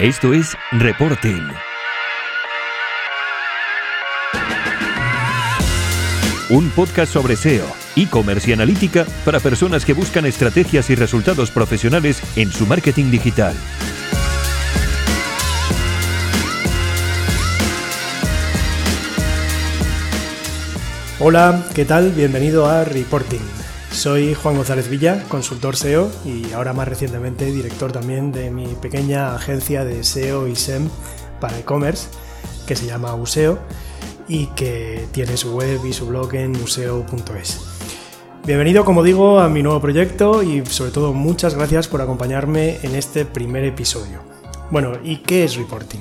[0.00, 1.46] Esto es Reporting.
[6.48, 12.22] Un podcast sobre SEO, e-commerce y analítica para personas que buscan estrategias y resultados profesionales
[12.36, 13.54] en su marketing digital.
[21.18, 22.12] Hola, ¿qué tal?
[22.12, 23.59] Bienvenido a Reporting.
[24.00, 29.34] Soy Juan González Villa, consultor SEO y ahora más recientemente director también de mi pequeña
[29.34, 30.88] agencia de SEO y SEM
[31.38, 32.08] para e-commerce
[32.66, 33.58] que se llama Useo
[34.26, 37.60] y que tiene su web y su blog en museo.es.
[38.46, 42.94] Bienvenido, como digo, a mi nuevo proyecto y sobre todo muchas gracias por acompañarme en
[42.94, 44.22] este primer episodio.
[44.70, 46.00] Bueno, ¿y qué es reporting?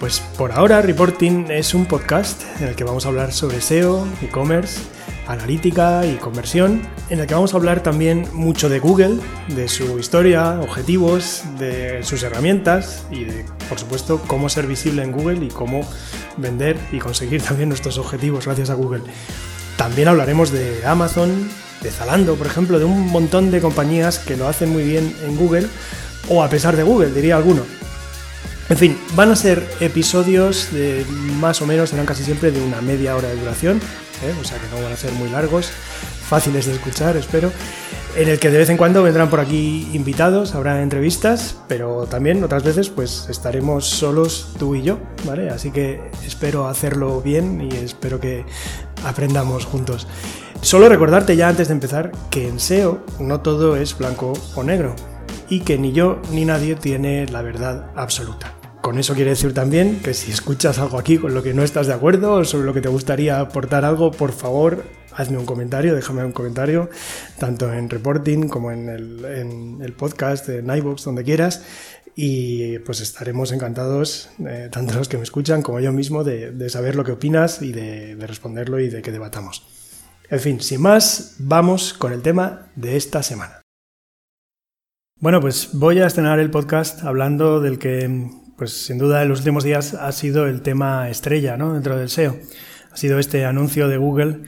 [0.00, 4.04] Pues por ahora Reporting es un podcast en el que vamos a hablar sobre SEO,
[4.22, 4.80] e-commerce,
[5.26, 9.16] analítica y conversión, en el que vamos a hablar también mucho de Google,
[9.48, 15.12] de su historia, objetivos, de sus herramientas y de, por supuesto, cómo ser visible en
[15.12, 15.86] Google y cómo
[16.36, 19.02] vender y conseguir también nuestros objetivos gracias a Google.
[19.76, 21.48] También hablaremos de Amazon,
[21.82, 25.36] de Zalando, por ejemplo, de un montón de compañías que lo hacen muy bien en
[25.36, 25.66] Google
[26.28, 27.62] o a pesar de Google, diría alguno.
[28.68, 31.04] En fin, van a ser episodios de
[31.38, 33.80] más o menos, serán casi siempre de una media hora de duración,
[34.22, 34.34] ¿eh?
[34.40, 35.70] o sea que no van a ser muy largos,
[36.28, 37.52] fáciles de escuchar, espero,
[38.16, 42.42] en el que de vez en cuando vendrán por aquí invitados, habrá entrevistas, pero también
[42.42, 45.50] otras veces pues estaremos solos tú y yo, ¿vale?
[45.50, 48.46] Así que espero hacerlo bien y espero que
[49.04, 50.06] aprendamos juntos.
[50.62, 54.96] Solo recordarte ya antes de empezar que en SEO no todo es blanco o negro
[55.48, 58.55] y que ni yo ni nadie tiene la verdad absoluta.
[58.86, 61.88] Con eso quiere decir también que si escuchas algo aquí con lo que no estás
[61.88, 65.92] de acuerdo o sobre lo que te gustaría aportar algo, por favor, hazme un comentario,
[65.92, 66.88] déjame un comentario,
[67.36, 71.64] tanto en reporting como en el, podcast, en iVoox, donde quieras.
[72.14, 76.94] Y pues estaremos encantados, eh, tanto los que me escuchan como yo mismo, de, saber
[76.94, 79.66] lo que opinas y de, de responderlo y de que debatamos.
[80.30, 83.62] En fin, sin más, vamos con el tema de esta semana.
[85.18, 89.40] Bueno, pues voy a estrenar el podcast hablando del que pues sin duda en los
[89.40, 91.74] últimos días ha sido el tema estrella ¿no?
[91.74, 92.36] dentro del SEO.
[92.90, 94.40] Ha sido este anuncio de Google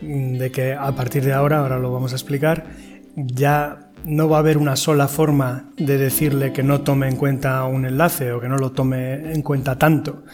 [0.00, 2.66] mm, de que a partir de ahora, ahora lo vamos a explicar,
[3.14, 7.64] ya no va a haber una sola forma de decirle que no tome en cuenta
[7.64, 10.24] un enlace o que no lo tome en cuenta tanto,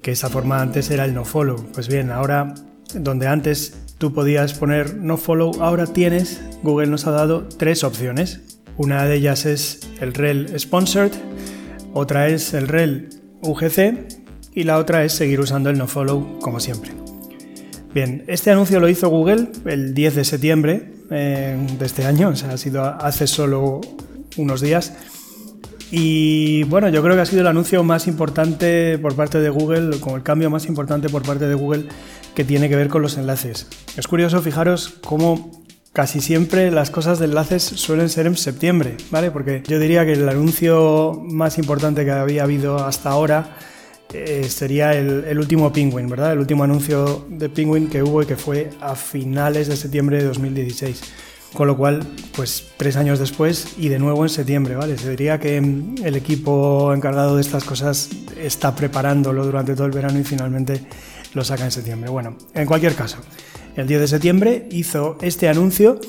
[0.00, 1.66] que esa forma antes era el no follow.
[1.74, 2.54] Pues bien, ahora
[2.94, 8.60] donde antes tú podías poner no follow, ahora tienes, Google nos ha dado tres opciones.
[8.78, 11.12] Una de ellas es el rel sponsored,
[11.92, 13.08] otra es el rel
[13.42, 14.18] UGC
[14.54, 16.92] y la otra es seguir usando el nofollow como siempre.
[17.94, 22.36] Bien, este anuncio lo hizo Google el 10 de septiembre eh, de este año, o
[22.36, 23.80] sea, ha sido hace solo
[24.36, 24.94] unos días.
[25.90, 29.98] Y bueno, yo creo que ha sido el anuncio más importante por parte de Google,
[30.00, 31.86] como el cambio más importante por parte de Google
[32.34, 33.66] que tiene que ver con los enlaces.
[33.96, 35.57] Es curioso, fijaros cómo
[35.92, 39.30] casi siempre las cosas de enlaces suelen ser en septiembre, ¿vale?
[39.30, 43.56] Porque yo diría que el anuncio más importante que había habido hasta ahora
[44.12, 46.32] eh, sería el, último Penguin, ¿verdad?
[46.32, 50.24] El último anuncio de Penguin que hubo y que fue a finales de septiembre de
[50.24, 51.00] 2016.
[51.52, 52.06] Con lo cual,
[52.36, 54.98] pues tres años después y de nuevo en septiembre, ¿vale?
[54.98, 60.18] Se diría que el equipo encargado de estas cosas está preparándolo durante todo el verano
[60.18, 60.82] y finalmente
[61.34, 62.10] lo saca en septiembre.
[62.10, 63.18] Bueno, en cualquier caso,
[63.76, 66.00] el 10 de septiembre hizo este anuncio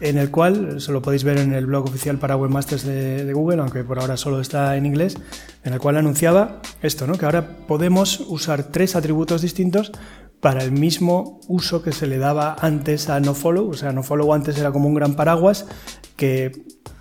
[0.00, 3.60] en el cual, se lo podéis ver en el blog oficial para webmasters de, Google,
[3.60, 5.16] aunque por ahora solo está en inglés,
[5.64, 7.18] en el cual anunciaba esto, ¿no?
[7.18, 9.92] que ahora podemos usar tres atributos distintos
[10.40, 14.56] para el mismo uso que se le daba antes a nofollow, o sea, nofollow antes
[14.56, 15.66] era como un gran paraguas
[16.14, 16.52] que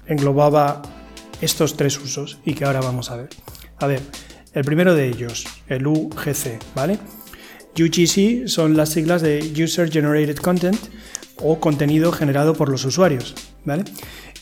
[0.07, 0.81] englobaba
[1.39, 3.29] estos tres usos y que ahora vamos a ver.
[3.79, 4.01] A ver,
[4.53, 6.97] el primero de ellos, el UGC, ¿vale?
[7.83, 10.77] UGC son las siglas de User Generated Content
[11.37, 13.83] o contenido generado por los usuarios, ¿vale?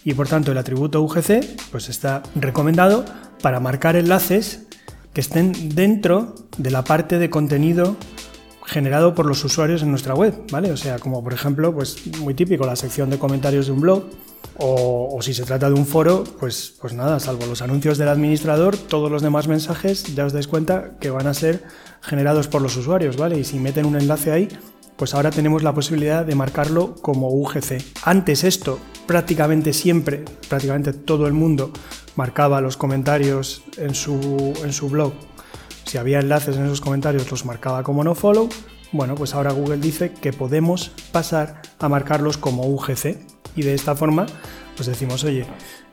[0.04, 3.06] Y por tanto el atributo UGC pues está recomendado
[3.42, 4.68] para marcar enlaces
[5.14, 7.98] que estén dentro de la parte de contenido
[8.66, 10.72] generado por los usuarios en nuestra web, ¿vale?
[10.72, 14.06] O sea, como por ejemplo, pues muy típico la sección de comentarios de un blog
[14.58, 18.78] o, si se trata de un foro, pues, pues nada, salvo los anuncios del administrador,
[18.78, 21.64] todos los demás mensajes ya os dais cuenta que van a ser
[22.02, 23.40] generados por los usuarios, ¿vale?
[23.40, 24.48] Y si meten un enlace ahí,
[24.96, 27.84] pues ahora tenemos la posibilidad de marcarlo como UGC.
[28.04, 31.72] Antes esto, prácticamente siempre, prácticamente todo el mundo
[32.16, 35.14] marcaba los comentarios en su, en su blog.
[35.86, 38.50] Si había enlaces en esos comentarios, los marcaba como no follow.
[38.92, 43.35] Bueno, pues ahora Google dice que podemos pasar a marcarlos como UGC.
[43.56, 44.26] Y de esta forma,
[44.76, 45.46] pues decimos, oye,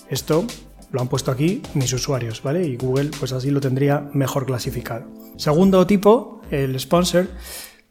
[0.08, 0.44] esto
[0.90, 2.66] lo han puesto aquí mis usuarios, ¿vale?
[2.66, 5.06] Y Google pues así lo tendría mejor clasificado.
[5.36, 7.28] Segundo tipo, el sponsor,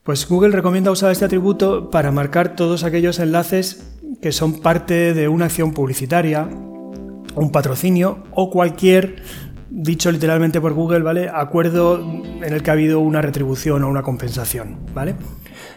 [0.04, 3.92] pues Google recomienda usar este atributo para marcar todos aquellos enlaces
[4.22, 9.24] que son parte de una acción publicitaria, un patrocinio o cualquier,
[9.70, 11.30] dicho literalmente por Google, ¿vale?
[11.34, 15.16] Acuerdo en el que ha habido una retribución o una compensación, ¿vale?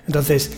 [0.07, 0.53] Entonces,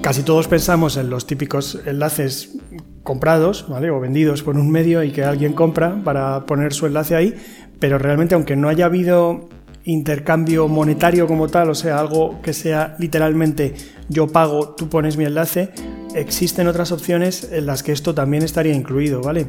[0.00, 2.56] casi todos pensamos en los típicos enlaces
[3.02, 3.90] comprados, ¿vale?
[3.90, 7.34] O vendidos por un medio y que alguien compra para poner su enlace ahí,
[7.78, 9.48] pero realmente aunque no haya habido
[9.84, 13.74] intercambio monetario como tal, o sea, algo que sea literalmente
[14.08, 15.70] yo pago, tú pones mi enlace,
[16.14, 19.48] existen otras opciones en las que esto también estaría incluido, ¿vale?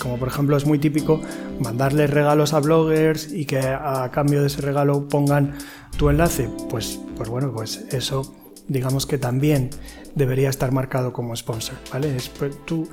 [0.00, 1.20] Como por ejemplo es muy típico
[1.60, 5.54] mandarles regalos a bloggers y que a cambio de ese regalo pongan
[5.96, 8.34] tu enlace, pues, pues bueno, pues eso
[8.68, 9.70] digamos que también
[10.14, 12.16] debería estar marcado como sponsor, ¿vale?
[12.38, 12.88] Pues, tú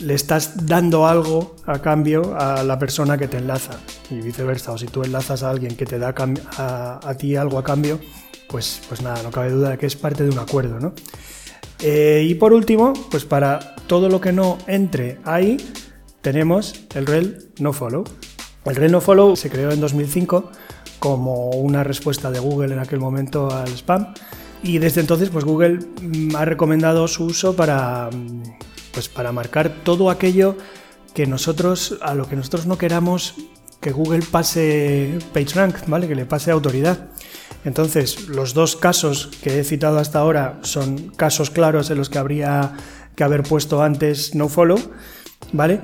[0.00, 4.78] le estás dando algo a cambio a la persona que te enlaza y viceversa, o
[4.78, 8.00] si tú enlazas a alguien que te da a, ti algo a cambio,
[8.48, 10.94] pues, pues nada, no cabe duda de que es parte de un acuerdo, ¿no?
[11.82, 15.56] Eh, y por último, pues para todo lo que no entre ahí,
[16.20, 18.04] tenemos el rel no follow.
[18.66, 20.50] El rel no follow se creó en 2005
[20.98, 24.12] como una respuesta de Google en aquel momento al spam
[24.62, 28.42] y desde entonces, pues Google mm, ha recomendado su uso para, mm,
[28.92, 30.56] pues para marcar todo aquello
[31.14, 33.34] que nosotros, a lo que nosotros no queramos
[33.80, 36.06] que Google pase PageRank, ¿vale?
[36.06, 37.08] Que le pase autoridad.
[37.64, 42.18] Entonces, los dos casos que he citado hasta ahora son casos claros en los que
[42.18, 42.74] habría
[43.16, 44.78] que haber puesto antes nofollow,
[45.52, 45.80] ¿vale?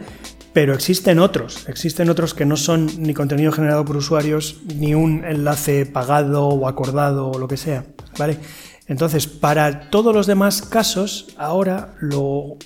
[0.56, 5.23] Pero existen otros, existen otros que no son ni contenido generado por usuarios, ni un
[5.23, 7.85] enlace pagado o acordado o lo que sea,
[8.17, 8.38] ¿vale?
[8.87, 12.56] Entonces, para todos los demás casos, ahora lo,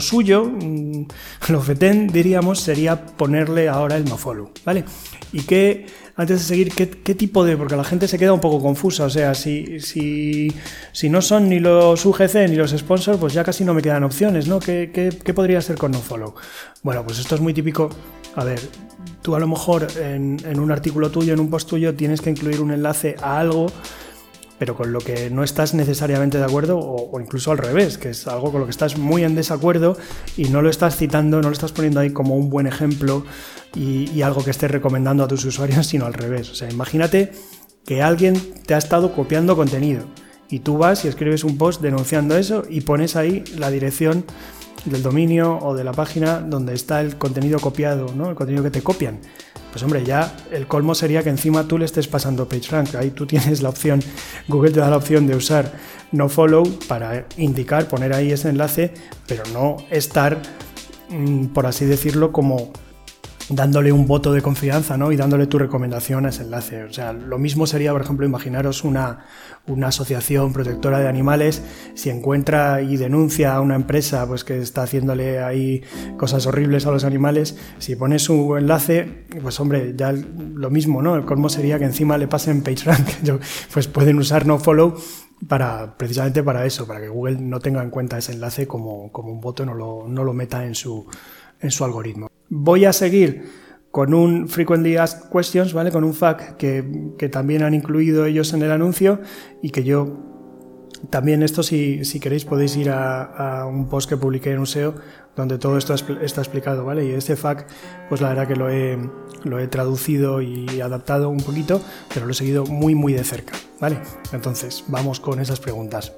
[0.00, 1.06] suyo, mm,
[1.48, 4.84] lo fetén, diríamos, sería ponerle ahora el nofollow, ¿vale?
[5.32, 5.86] Y que,
[6.16, 7.56] antes de seguir, ¿qué, tipo de...?
[7.56, 10.52] Porque la gente se queda un poco confusa, o sea, si, si,
[10.92, 14.04] si no son ni los UGC ni los sponsors, pues ya casi no me quedan
[14.04, 14.60] opciones, ¿no?
[14.60, 16.34] ¿Qué, qué, podría ser con nofollow?
[16.82, 17.90] Bueno, pues esto es muy típico.
[18.36, 18.60] A ver,
[19.22, 22.30] tú a lo mejor en, en un artículo tuyo, en un post tuyo, tienes que
[22.30, 23.66] incluir un enlace a algo
[24.58, 28.26] pero con lo que no estás necesariamente de acuerdo o, incluso al revés, que es
[28.26, 29.96] algo con lo que estás muy en desacuerdo
[30.36, 33.24] y no lo estás citando, no lo estás poniendo ahí como un buen ejemplo
[33.74, 36.50] y, algo que estés recomendando a tus usuarios, sino al revés.
[36.50, 37.32] O sea, imagínate
[37.84, 40.04] que alguien te ha estado copiando contenido
[40.48, 44.24] y tú vas y escribes un post denunciando eso y pones ahí la dirección
[44.84, 48.30] del dominio o de la página donde está el contenido copiado, ¿no?
[48.30, 49.20] el contenido que te copian.
[49.72, 52.94] Pues hombre, ya el colmo sería que encima tú le estés pasando PageRank.
[52.94, 54.00] Ahí tú tienes la opción,
[54.48, 55.72] Google te da la opción de usar
[56.12, 58.94] nofollow para indicar, poner ahí ese enlace,
[59.26, 60.40] pero no estar,
[61.10, 62.72] mm, por así decirlo, como
[63.50, 65.12] dándole un voto de confianza ¿no?
[65.12, 66.84] y dándole tu recomendación a ese enlace.
[66.84, 69.26] O sea, lo mismo sería, por ejemplo, imaginaros una,
[69.66, 71.62] una asociación protectora de animales,
[71.94, 75.82] si encuentra y denuncia a una empresa pues, que está haciéndole ahí
[76.16, 81.16] cosas horribles a los animales, si pone su enlace, pues hombre, ya lo mismo, ¿no?
[81.16, 83.08] El colmo sería que encima le pasen PageRank.
[83.72, 84.96] pues pueden usar nofollow
[85.48, 89.32] para, precisamente para eso, para que Google no tenga en cuenta ese enlace como, como
[89.32, 91.06] un voto, no lo, no lo meta en su,
[91.60, 92.33] en su algoritmo.
[92.56, 93.50] Voy a seguir
[93.90, 95.90] con un Frequently Asked Questions, ¿vale?
[95.90, 99.20] Con un FAQ que, también han incluido ellos en el anuncio
[99.60, 100.20] y que yo
[101.10, 104.94] también esto, si, si queréis, podéis ir a, un post que publiqué en un SEO
[105.34, 107.04] donde todo esto está explicado, ¿vale?
[107.04, 107.66] Y este FAQ,
[108.08, 108.96] pues la verdad que lo he,
[109.42, 111.82] lo he traducido y adaptado un poquito,
[112.14, 113.98] pero lo he seguido muy, muy de cerca, ¿vale?
[114.32, 116.12] Entonces, vamos con esas preguntas.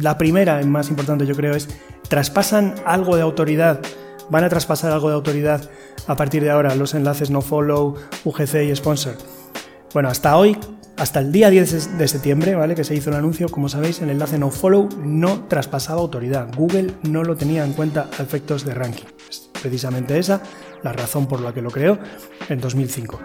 [0.00, 1.68] La primera, más importante yo creo, es,
[2.08, 3.80] ¿traspasan algo de autoridad
[4.30, 5.68] van a traspasar algo de autoridad
[6.06, 9.16] a partir de ahora los enlaces no follow, UGC y sponsor.
[9.92, 10.56] Bueno, hasta hoy,
[10.96, 12.74] hasta el día 10 de septiembre, ¿vale?
[12.74, 16.48] Que se hizo el anuncio, como sabéis, el enlace no follow no traspasaba autoridad.
[16.56, 19.06] Google no lo tenía en cuenta a efectos de ranking.
[19.28, 20.42] Es precisamente esa
[20.82, 21.98] la razón por la que lo creó
[22.48, 23.18] en 2005.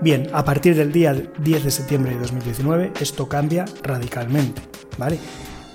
[0.00, 4.62] Bien, a partir del día 10 de septiembre de 2019 esto cambia radicalmente,
[4.98, 5.18] ¿vale?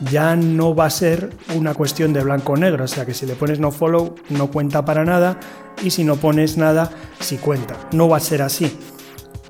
[0.09, 3.25] Ya no va a ser una cuestión de blanco o negro, o sea que si
[3.25, 5.39] le pones no follow no cuenta para nada
[5.83, 6.89] y si no pones nada
[7.19, 7.75] sí cuenta.
[7.91, 8.77] No va a ser así.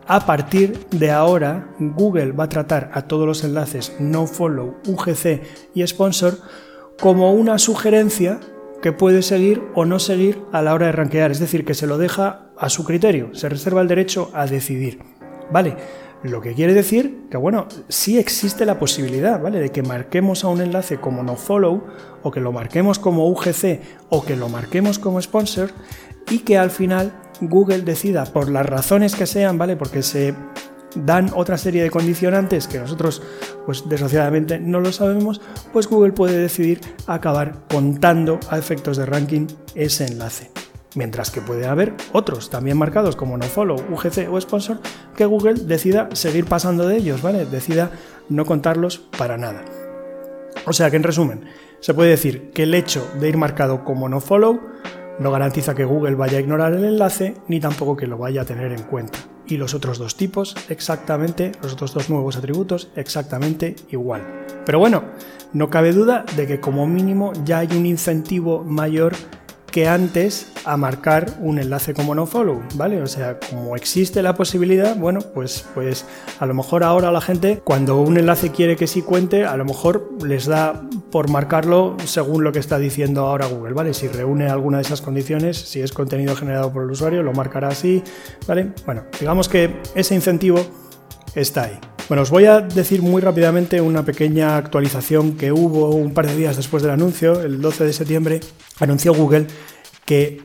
[0.08, 5.42] A partir de ahora, Google va a tratar a todos los enlaces no follow, UGC
[5.74, 6.38] y sponsor
[7.00, 8.40] como una sugerencia
[8.82, 11.88] que puede seguir o no seguir a la hora de rankear, es decir, que se
[11.88, 15.00] lo deja a su criterio, se reserva el derecho a decidir.
[15.52, 15.78] ¿Vale?
[16.24, 19.60] Lo que quiere decir que, bueno, sí existe la posibilidad, ¿vale?
[19.60, 21.84] De que marquemos a un enlace como nofollow,
[22.22, 25.72] o que lo marquemos como UGC, o que lo marquemos como sponsor,
[26.30, 27.12] y que al final
[27.42, 29.76] Google decida, por las razones que sean, ¿vale?
[29.76, 30.36] Porque se
[30.96, 33.24] dan otra serie de condicionantes que nosotros,
[33.66, 35.42] pues desgraciadamente no lo sabemos,
[35.74, 40.52] pues Google puede decidir acabar contando a efectos de ranking ese enlace.
[40.96, 44.80] Mientras que puede haber otros también marcados como nofollow, UGC o sponsor
[45.16, 47.46] que Google decida seguir pasando de ellos, ¿vale?
[47.46, 47.92] Decida
[48.28, 49.64] no contarlos para nada.
[50.66, 51.46] O sea que en resumen,
[51.80, 54.60] se puede decir que el hecho de ir marcado como nofollow
[55.20, 58.46] no garantiza que Google vaya a ignorar el enlace ni tampoco que lo vaya a
[58.46, 59.20] tener en cuenta.
[59.48, 64.22] Y los otros dos tipos, exactamente, los otros dos nuevos atributos, exactamente igual.
[64.66, 65.04] Pero bueno,
[65.54, 69.14] no cabe duda de que como mínimo ya hay un incentivo mayor
[69.72, 73.02] que antes a marcar un enlace como nofollow, ¿vale?
[73.02, 76.06] O sea, como existe la posibilidad, bueno, pues, pues
[76.40, 79.66] a lo mejor ahora la gente, cuando un enlace quiere que sí cuente, a lo
[79.66, 83.94] mejor les da por marcarlo según lo que está diciendo ahora Google, ¿vale?
[83.94, 87.70] Si reúne alguna de esas condiciones, si es contenido generado por el usuario, lo marcará
[87.70, 88.04] así,
[88.48, 88.72] ¿vale?
[88.86, 90.60] Bueno, digamos que ese incentivo
[91.36, 91.91] está ahí.
[92.12, 96.36] Bueno, os voy a decir muy rápidamente una pequeña actualización que hubo un par de
[96.36, 98.40] días después del anuncio, el 12 de septiembre,
[98.82, 99.48] anunció Google
[100.04, 100.42] que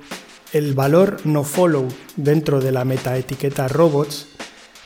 [0.52, 4.28] el valor no follow dentro de la metaetiqueta robots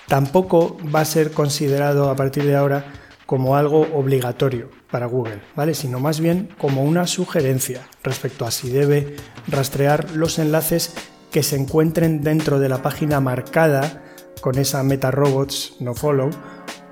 [0.08, 2.86] tampoco va a ser considerado a partir de ahora
[3.26, 5.74] como algo obligatorio para Google, ¿vale?
[5.74, 9.16] Sino más bien como una sugerencia respecto a si debe
[9.48, 10.94] rastrear los enlaces
[11.30, 14.02] que se encuentren dentro de la página marcada
[14.40, 16.30] con esa meta robots no follow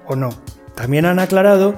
[0.08, 0.30] o no.
[0.74, 1.74] También han aclarado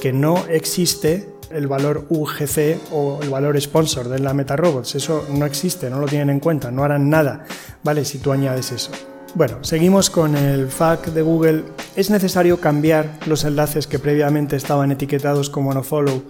[0.00, 4.94] que no existe el valor UGC o el valor sponsor de la meta robots.
[4.94, 7.44] Eso no existe, no lo tienen en cuenta, no harán nada,
[7.82, 8.04] ¿vale?
[8.04, 8.90] Si tú añades eso.
[9.34, 11.64] Bueno, seguimos con el FAQ de Google.
[11.96, 16.22] Es necesario cambiar los enlaces que previamente estaban etiquetados como nofollow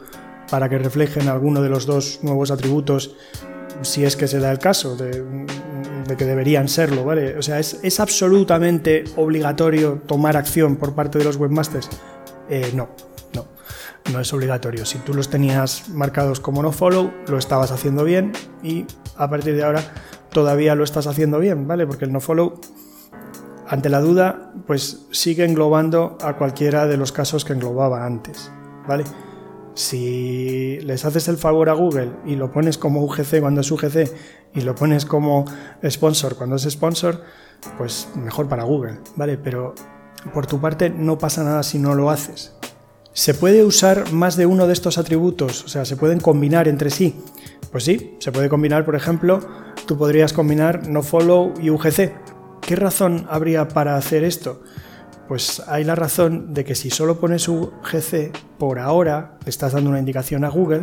[0.51, 3.17] para que reflejen alguno de los dos nuevos atributos,
[3.81, 5.25] si es que se da el caso de,
[6.05, 7.37] que deberían serlo, ¿vale?
[7.37, 11.89] O sea, ¿es, absolutamente obligatorio tomar acción por parte de los webmasters?
[12.49, 12.91] Eh, no,
[13.35, 13.47] no,
[14.13, 14.85] no es obligatorio.
[14.85, 18.33] Si tú los tenías marcados como no follow, lo estabas haciendo bien
[18.63, 19.83] y a partir de ahora
[20.33, 21.87] todavía lo estás haciendo bien, ¿vale?
[21.87, 22.61] Porque el no follow,
[23.69, 28.51] ante la duda, pues sigue englobando a cualquiera de los casos que englobaba antes,
[28.87, 29.05] ¿vale?
[29.75, 34.13] Si les haces el favor a Google y lo pones como UGC cuando es UGC
[34.55, 35.45] y lo pones como
[35.89, 37.23] sponsor cuando es sponsor,
[37.79, 39.39] pues mejor para Google, ¿vale?
[39.39, 39.75] Pero
[40.35, 42.55] por tu parte no pasa nada si no lo haces.
[43.15, 45.65] ¿Se puede usar más de uno de estos atributos?
[45.65, 47.15] O sea, ¿se pueden combinar entre sí?
[47.71, 49.41] Pues sí, se puede combinar, por ejemplo,
[49.87, 52.13] tú podrías combinar nofollow y UGC.
[52.61, 54.63] ¿Qué razón habría para hacer esto?
[55.33, 59.99] Pues hay la razón de que si solo pones UGC por ahora, estás dando una
[59.99, 60.83] indicación a Google,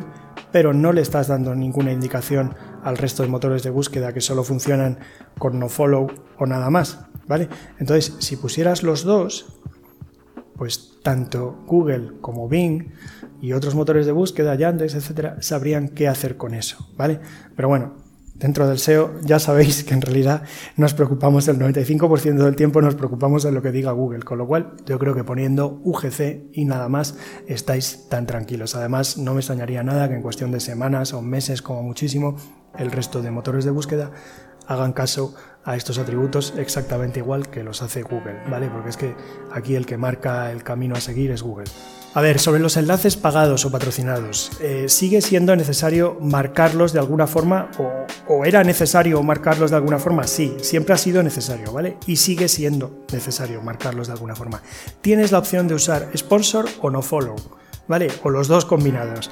[0.51, 4.43] pero no le estás dando ninguna indicación al resto de motores de búsqueda que solo
[4.43, 4.97] funcionan
[5.37, 6.07] con nofollow
[6.39, 7.47] o nada más, ¿vale?
[7.77, 9.53] Entonces, si pusieras los dos,
[10.55, 12.91] pues tanto Google como Bing
[13.41, 17.19] y otros motores de búsqueda, Yandex, etcétera, sabrían qué hacer con eso, ¿vale?
[17.55, 17.97] Pero bueno,
[18.39, 20.43] dentro del SEO ya sabéis que en realidad
[20.77, 24.47] nos preocupamos el 95% del tiempo nos preocupamos de lo que diga Google, con lo
[24.47, 27.17] cual yo creo que poniendo UGC y nada más
[27.47, 28.75] estáis tan tranquilos.
[28.75, 32.37] Además, no me extrañaría nada que en cuestión de semanas o meses como muchísimo
[32.77, 34.11] el resto de motores de búsqueda
[34.67, 38.69] hagan caso a estos atributos exactamente igual que los hace Google, ¿vale?
[38.69, 39.15] Porque es que
[39.51, 41.65] aquí el que marca el camino a seguir es Google.
[42.15, 47.27] A ver, sobre los enlaces pagados o patrocinados, eh, ¿sigue siendo necesario marcarlos de alguna
[47.27, 50.25] forma o, o, era necesario marcarlos de alguna forma?
[50.25, 51.97] Sí, siempre ha sido necesario, ¿vale?
[52.07, 54.63] Y sigue siendo necesario marcarlos de alguna forma.
[55.01, 57.35] Tienes la opción de usar sponsor o no follow,
[57.87, 58.07] ¿vale?
[58.23, 59.29] O los dos combinados.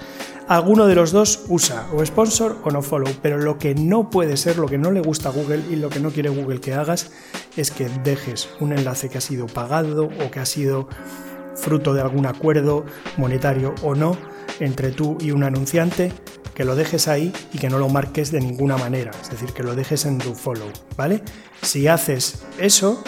[0.47, 4.37] Alguno de los dos usa o sponsor o no follow, pero lo que no puede
[4.37, 6.75] ser, lo que no le gusta a Google y lo que no quiere Google que
[6.75, 7.09] hagas
[7.57, 10.87] es que dejes un enlace que ha sido pagado o que ha sido
[11.57, 12.85] fruto de algún acuerdo
[13.17, 14.17] monetario o no
[14.59, 16.11] entre tú y un anunciante,
[16.55, 19.61] que lo dejes ahí y que no lo marques de ninguna manera, es decir, que
[19.61, 21.21] lo dejes en tu follow, ¿vale?
[21.61, 23.03] Si haces eso,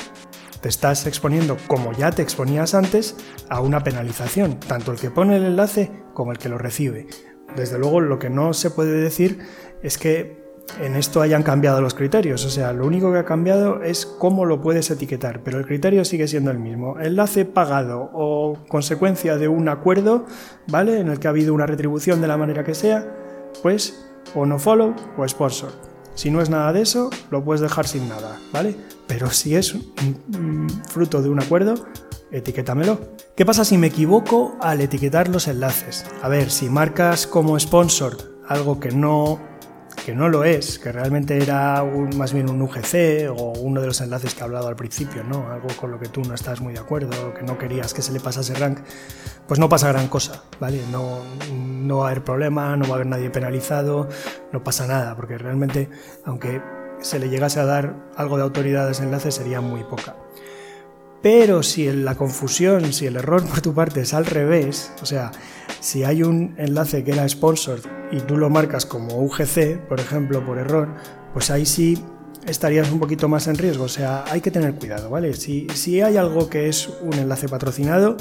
[0.62, 3.16] te estás exponiendo, como ya te exponías antes,
[3.50, 7.08] a una penalización, tanto el que pone el enlace como el que lo recibe.
[7.56, 9.40] Desde luego, lo que no se puede decir
[9.82, 10.49] es que
[10.80, 12.46] en esto hayan cambiado los criterios.
[12.46, 16.06] O sea, lo único que ha cambiado es cómo lo puedes etiquetar, pero el criterio
[16.06, 17.00] sigue siendo el mismo.
[17.00, 20.26] Enlace pagado o consecuencia de un acuerdo,
[20.68, 21.00] ¿vale?
[21.00, 23.06] En el que ha habido una retribución de la manera que sea,
[23.62, 25.72] pues o no follow o sponsor.
[26.16, 28.76] Si no es nada de eso, lo puedes dejar sin nada, ¿vale?
[29.08, 29.76] Pero si es
[30.90, 31.76] fruto de un acuerdo,
[32.32, 33.00] etiquétamelo.
[33.36, 36.06] ¿Qué pasa si me equivoco al etiquetar los enlaces?
[36.22, 39.40] A ver, si marcas como sponsor algo que no
[40.10, 41.86] que no lo es, que realmente era
[42.16, 45.52] más bien un UGC o uno de los enlaces que he hablado al principio, ¿no?
[45.52, 48.12] Algo con lo que tú no estás muy de acuerdo, que no querías que se
[48.12, 48.80] le pasase rank,
[49.48, 50.82] pues no pasa gran cosa, ¿vale?
[50.92, 51.20] No,
[51.54, 54.10] no va a haber problema, no va a haber nadie penalizado,
[54.52, 55.92] no pasa nada, porque realmente,
[56.26, 56.60] aunque
[57.02, 60.16] se le llegase a dar algo de autoridad a ese enlace, sería muy poca.
[61.22, 65.30] Pero si la confusión, si el error por tu parte es al revés, o sea,
[65.80, 70.46] si hay un enlace que era sponsored y tú lo marcas como UGC, por ejemplo,
[70.46, 70.90] por error,
[71.34, 72.04] pues ahí sí
[72.46, 73.86] estarías un poquito más en riesgo.
[73.86, 75.34] O sea, hay que tener cuidado, ¿vale?
[75.34, 78.18] Si, si hay algo que es un enlace patrocinado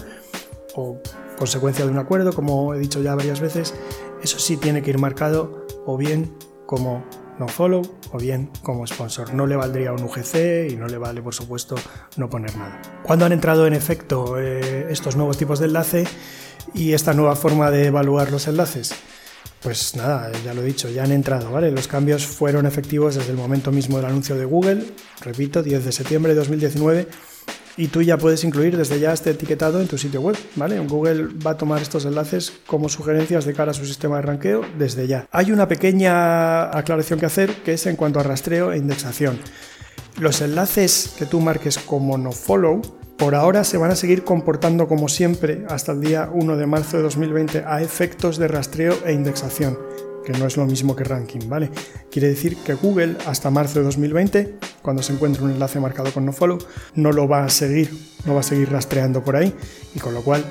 [0.75, 1.01] o
[1.39, 3.75] consecuencia de un acuerdo, como he dicho ya varias veces,
[4.23, 6.35] eso sí tiene que ir marcado o bien
[6.67, 7.05] como
[7.39, 9.35] no follow o bien como sponsor.
[9.35, 11.77] No le valdría un UGC y no le vale, por supuesto,
[12.17, 12.81] no poner nada.
[13.03, 16.07] Cuando han entrado en efecto eh, estos nuevos tipos de enlace
[16.75, 18.95] y esta nueva forma de evaluar los enlaces?
[19.63, 21.73] Pues nada, ya lo he dicho, ya han entrado, ¿vale?
[21.73, 24.85] Los cambios fueron efectivos desde el momento mismo del anuncio de Google,
[25.21, 27.09] repito, 10 de septiembre de 2019
[27.79, 30.81] y tú ya puedes incluir desde ya este etiquetado en tu sitio web, ¿vale?
[30.81, 34.63] Google va a tomar estos enlaces como sugerencias de cara a su sistema de ranqueo
[34.77, 35.29] desde ya.
[35.31, 39.39] Hay una pequeña aclaración que hacer que es en cuanto a rastreo e indexación.
[40.19, 42.83] Los enlaces que tú marques como no follow
[43.17, 46.97] por ahora se van a seguir comportando como siempre hasta el día 1 de marzo
[46.97, 49.79] de 2020 a efectos de rastreo e indexación
[50.25, 51.71] que no es lo mismo que ranking, ¿vale?
[52.11, 56.27] Quiere decir que Google hasta marzo de 2020, cuando se encuentre un enlace marcado con
[56.27, 56.59] nofollow,
[56.95, 57.91] no lo va a seguir,
[58.25, 59.55] no va a seguir rastreando por ahí
[59.95, 60.45] y con lo cual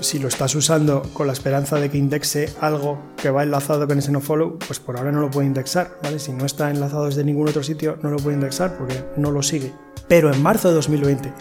[0.00, 3.98] si lo estás usando con la esperanza de que indexe algo que va enlazado con
[3.98, 6.18] ese nofollow, pues por ahora no lo puede indexar, ¿vale?
[6.18, 9.42] Si no está enlazado desde ningún otro sitio, no lo puede indexar porque no lo
[9.42, 9.72] sigue.
[10.08, 11.32] Pero en marzo de 2020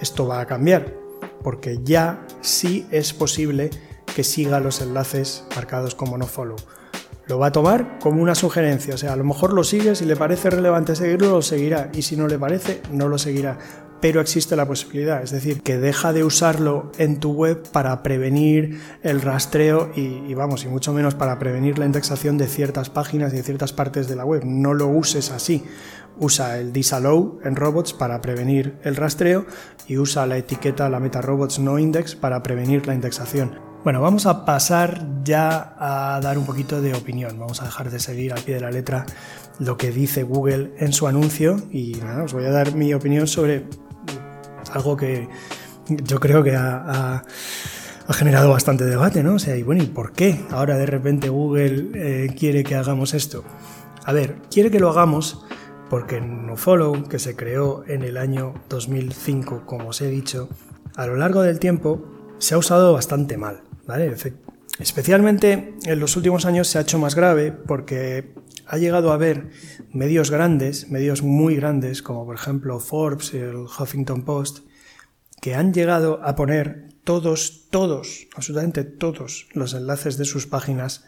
[0.00, 0.94] esto va a cambiar,
[1.42, 3.70] porque ya sí es posible
[4.18, 6.56] que siga los enlaces marcados como nofollow
[7.28, 8.94] lo va a tomar como una sugerencia.
[8.94, 11.90] O sea, a lo mejor lo sigue, si le parece relevante seguirlo, lo seguirá.
[11.92, 13.58] Y si no le parece, no lo seguirá.
[14.00, 18.80] Pero existe la posibilidad, es decir, que deja de usarlo en tu web para prevenir
[19.02, 23.36] el rastreo y, vamos, y mucho menos para prevenir la indexación de ciertas páginas y
[23.36, 24.42] de ciertas partes de la web.
[24.44, 25.64] No lo uses así.
[26.18, 29.46] Usa el disallow en robots para prevenir el rastreo
[29.86, 33.67] y usa la etiqueta, la meta robots no index para prevenir la indexación.
[33.84, 37.38] Bueno, vamos a pasar ya a dar un poquito de opinión.
[37.38, 39.06] Vamos a dejar de seguir al pie de la letra
[39.60, 43.26] lo que dice Google en su anuncio y nada, os voy a dar mi opinión
[43.26, 43.64] sobre
[44.72, 45.28] algo que
[45.88, 47.24] yo creo que ha,
[48.10, 49.34] generado bastante debate, ¿no?
[49.34, 53.14] O sea, y bueno, ¿y por qué ahora de repente Google eh, quiere que hagamos
[53.14, 53.44] esto?
[54.04, 55.44] A ver, quiere que lo hagamos
[55.88, 60.48] porque NoFollow, que se creó en el año 2005, como os he dicho,
[60.96, 62.02] a lo largo del tiempo
[62.38, 63.67] se ha usado bastante mal.
[64.78, 68.32] Especialmente en los últimos años se ha hecho más grave porque
[68.66, 69.50] ha llegado a haber
[69.92, 74.60] medios grandes, medios muy grandes, como por ejemplo Forbes el Huffington Post,
[75.40, 81.06] que han llegado a poner todos, todos, absolutamente todos los enlaces de sus páginas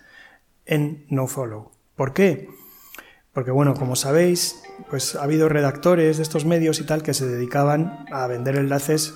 [0.64, 1.72] en nofollow.
[1.94, 2.48] ¿Por qué?
[3.32, 7.26] Porque bueno, como sabéis, pues ha habido redactores de estos medios y tal que se
[7.26, 9.14] dedicaban a vender enlaces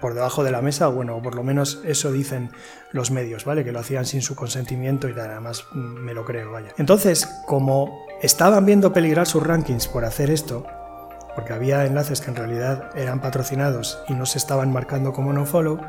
[0.00, 2.50] por debajo de la mesa, bueno, por lo menos eso dicen
[2.92, 3.64] los medios, ¿vale?
[3.64, 6.68] Que lo hacían sin su consentimiento y nada más me lo creo, vaya.
[6.78, 10.66] Entonces, como estaban viendo peligrar sus rankings por hacer esto,
[11.34, 15.46] porque había enlaces que en realidad eran patrocinados y no se estaban marcando como no
[15.46, 15.80] follow,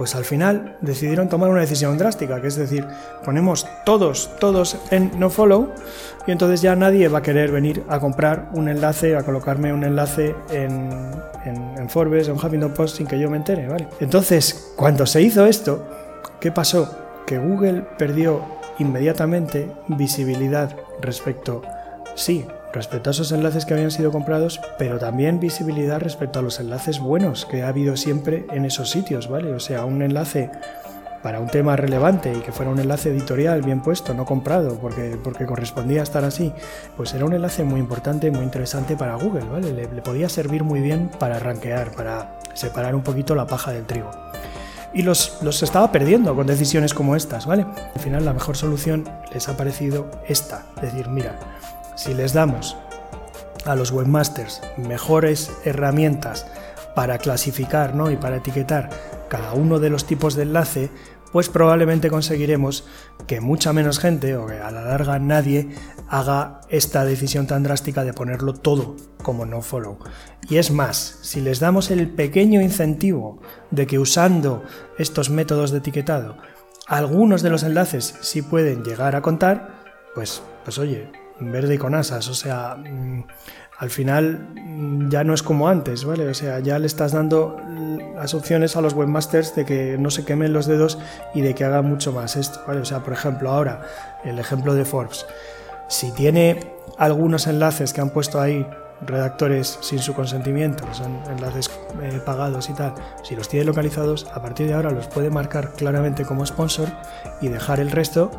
[0.00, 2.86] pues al final decidieron tomar una decisión drástica, que es decir,
[3.22, 5.74] ponemos todos, todos en no follow
[6.26, 9.84] y entonces ya nadie va a querer venir a comprar un enlace, a colocarme un
[9.84, 10.88] enlace en,
[11.44, 13.88] en, Forbes o en Huffington Post sin que yo me entere, ¿vale?
[14.00, 15.86] Entonces, cuando se hizo esto,
[16.40, 16.96] ¿qué pasó?
[17.26, 18.40] Que Google perdió
[18.78, 21.60] inmediatamente visibilidad respecto,
[22.14, 26.60] sí, respecto a esos enlaces que habían sido comprados, pero también visibilidad respecto a los
[26.60, 29.52] enlaces buenos que ha habido siempre en esos sitios, ¿vale?
[29.52, 30.50] O sea, un enlace
[31.22, 35.18] para un tema relevante y que fuera un enlace editorial bien puesto, no comprado, porque,
[35.22, 36.52] porque correspondía estar así,
[36.96, 39.72] pues era un enlace muy importante, muy interesante para Google, ¿vale?
[39.72, 44.10] Le, podía servir muy bien para rankear, para separar un poquito la paja del trigo.
[44.92, 47.66] Y los, los estaba perdiendo con decisiones como estas, ¿vale?
[47.94, 51.38] Al final la mejor solución les ha parecido esta, decir, mira,
[52.00, 52.78] si les damos
[53.66, 56.46] a los webmasters mejores herramientas
[56.94, 58.10] para clasificar ¿no?
[58.10, 58.88] y para etiquetar
[59.28, 60.90] cada uno de los tipos de enlace,
[61.30, 62.86] pues probablemente conseguiremos
[63.26, 65.68] que mucha menos gente, o que a la larga nadie,
[66.08, 69.98] haga esta decisión tan drástica de ponerlo todo como no follow.
[70.48, 74.64] Y es más, si les damos el pequeño incentivo de que usando
[74.98, 76.38] estos métodos de etiquetado,
[76.86, 79.84] algunos de los enlaces sí pueden llegar a contar,
[80.14, 83.24] pues pues oye, verde y con asas, o sea, mm,
[83.78, 86.28] al final mm, ya no es como antes, ¿vale?
[86.28, 87.56] O sea, ya le estás dando
[88.14, 90.98] las opciones a los webmasters de que no se quemen los dedos
[91.34, 92.80] y de que haga mucho más esto, ¿vale?
[92.80, 93.82] O sea, por ejemplo, ahora,
[94.24, 95.24] el ejemplo de Forbes,
[95.88, 98.66] si tiene algunos enlaces que han puesto ahí
[99.00, 101.70] redactores sin su consentimiento, que son enlaces
[102.02, 105.72] eh, pagados y tal, si los tiene localizados, a partir de ahora los puede marcar
[105.72, 106.88] claramente como sponsor
[107.40, 108.30] y dejar el resto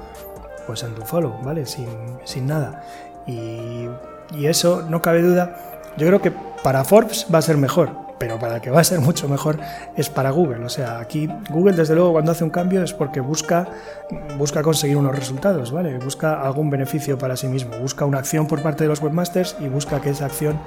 [0.67, 1.65] pues en tu follow, ¿vale?
[1.65, 1.88] Sin,
[2.24, 2.84] sin nada.
[3.28, 3.88] Y,
[4.36, 5.56] y, eso, no cabe duda,
[5.97, 6.32] yo creo que
[6.63, 7.89] para Forbes va a ser mejor,
[8.21, 9.60] pero para el que va a ser mucho mejor
[9.97, 10.63] es para Google.
[10.63, 13.67] O sea, aquí Google desde luego cuando hace un cambio es porque busca,
[14.38, 15.97] busca conseguir unos resultados, ¿vale?
[15.97, 19.69] Busca algún beneficio para sí mismo, busca una acción por parte de los webmasters y
[19.69, 20.60] busca que esa acción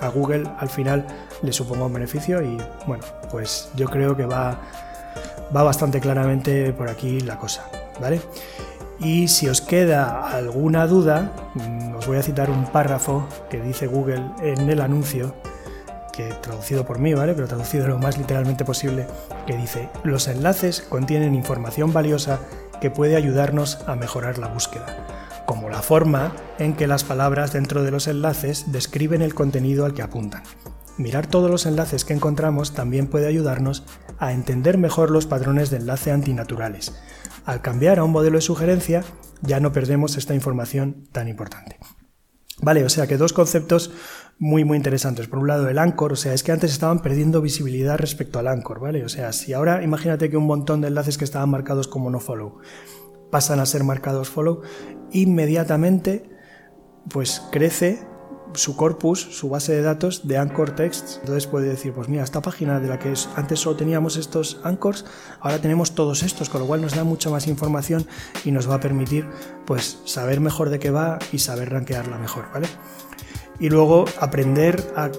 [0.00, 1.06] a Google al final
[1.42, 4.58] le suponga un beneficio y bueno, pues yo creo que va,
[5.54, 7.64] va bastante claramente por aquí la cosa,
[8.00, 8.20] ¿vale?
[9.00, 13.86] Y si os queda alguna duda, mm, os voy a citar un párrafo que dice
[13.86, 15.34] Google en el anuncio
[16.12, 17.32] que traducido por mí, ¿vale?
[17.34, 19.06] Pero traducido lo más literalmente posible,
[19.46, 22.40] que dice, los enlaces contienen información valiosa
[22.80, 24.86] que puede ayudarnos a mejorar la búsqueda,
[25.46, 29.94] como la forma en que las palabras dentro de los enlaces describen el contenido al
[29.94, 30.42] que apuntan.
[30.98, 33.84] Mirar todos los enlaces que encontramos también puede ayudarnos
[34.18, 36.92] a entender mejor los patrones de enlace antinaturales.
[37.44, 39.04] Al cambiar a un modelo de sugerencia,
[39.40, 41.78] ya no perdemos esta información tan importante.
[42.60, 43.92] Vale, o sea que dos conceptos
[44.40, 45.28] muy, muy interesantes.
[45.28, 48.48] Por un lado, el Anchor, o sea, es que antes estaban perdiendo visibilidad respecto al
[48.48, 49.04] Anchor, ¿vale?
[49.04, 52.18] O sea, si ahora imagínate que un montón de enlaces que estaban marcados como no
[52.18, 52.58] follow
[53.30, 54.62] pasan a ser marcados follow,
[55.12, 56.28] inmediatamente
[57.08, 58.00] pues crece
[58.54, 61.18] su corpus, su base de datos de Anchor Texts.
[61.20, 65.04] Entonces puede decir, pues mira, esta página de la que antes solo teníamos estos anchors,
[65.40, 68.06] ahora tenemos todos estos, con lo cual nos da mucha más información
[68.44, 69.26] y nos va a permitir
[69.66, 72.68] pues saber mejor de qué va y saber rankearla mejor, ¿vale?
[73.60, 75.10] y luego aprender a,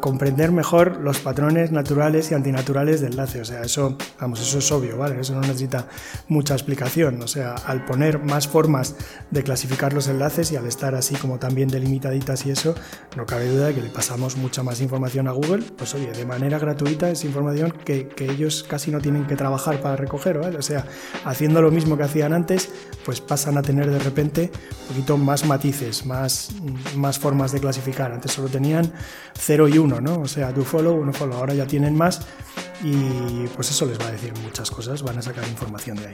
[0.00, 3.40] comprender mejor los patrones naturales y antinaturales del enlace.
[3.40, 5.20] O sea, eso, vamos, eso es obvio, ¿vale?
[5.20, 5.86] Eso no necesita
[6.28, 7.22] mucha explicación.
[7.22, 8.96] O sea, al poner más formas
[9.30, 12.74] de clasificar los enlaces y al estar así como también delimitaditas y eso,
[13.16, 15.64] no cabe duda de que le pasamos mucha más información a Google.
[15.76, 19.80] Pues oye, de manera gratuita es información que, que ellos casi no tienen que trabajar
[19.80, 20.58] para recoger, ¿vale?
[20.58, 20.84] O sea,
[21.24, 22.70] haciendo lo mismo que hacían antes,
[23.04, 24.50] pues pasan a tener de repente
[24.82, 26.50] un poquito más matices, más,
[26.96, 28.12] más formas de clasificar.
[28.12, 28.92] Antes solo tenían
[29.50, 30.20] 0 y 1, ¿no?
[30.20, 31.36] O sea, do follow, uno follow.
[31.36, 32.24] Ahora ya tienen más
[32.84, 36.12] y pues eso les va a decir muchas cosas, van a sacar información de ahí.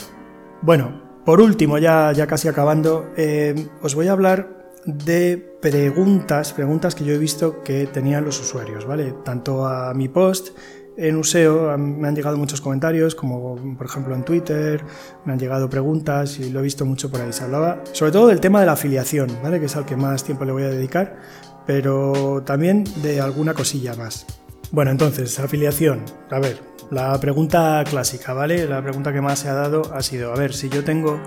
[0.63, 6.95] Bueno, por último, ya, ya casi acabando, eh, os voy a hablar de preguntas, preguntas
[6.95, 9.13] que yo he visto que tenían los usuarios, ¿vale?
[9.23, 10.57] Tanto a mi post
[10.97, 14.83] en Useo me han llegado muchos comentarios, como por ejemplo en Twitter,
[15.25, 17.33] me han llegado preguntas y lo he visto mucho por ahí.
[17.33, 19.61] Se hablaba sobre todo del tema de la afiliación, ¿vale?
[19.61, 21.19] que es al que más tiempo le voy a dedicar,
[21.67, 24.27] pero también de alguna cosilla más.
[24.71, 26.05] Bueno, entonces, afiliación.
[26.31, 28.67] A ver, la pregunta clásica, ¿vale?
[28.67, 31.21] La pregunta que más se ha dado ha sido, a ver, si yo tengo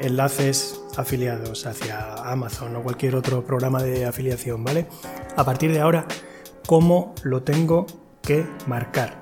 [0.00, 4.86] enlaces afiliados hacia Amazon o cualquier otro programa de afiliación, ¿vale?
[5.36, 6.06] A partir de ahora,
[6.66, 7.86] ¿cómo lo tengo
[8.22, 9.20] que marcar.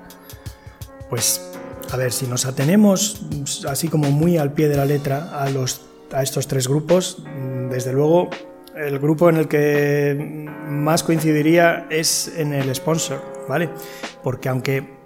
[1.09, 1.51] Pues,
[1.91, 3.25] a ver, si nos atenemos
[3.67, 7.23] así como muy al pie de la letra a, los, a estos tres grupos,
[7.69, 8.29] desde luego
[8.79, 13.69] el grupo en el que más coincidiría es en el sponsor, ¿vale?
[14.23, 14.99] Porque aunque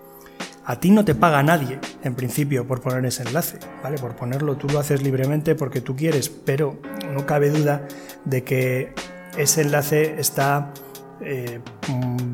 [0.66, 3.98] a ti no te paga nadie, en principio, por poner ese enlace, ¿vale?
[3.98, 6.78] Por ponerlo, tú lo haces libremente porque tú quieres, pero
[7.12, 7.88] no cabe duda
[8.26, 8.94] de que
[9.38, 10.72] ese enlace está
[11.22, 11.60] eh,